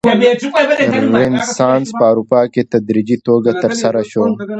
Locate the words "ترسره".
3.63-4.01